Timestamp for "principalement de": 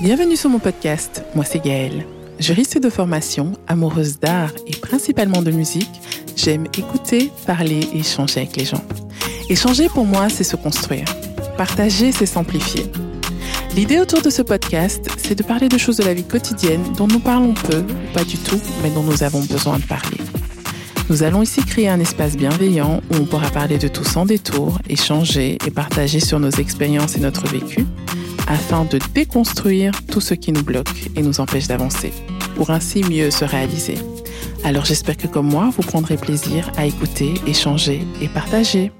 4.74-5.52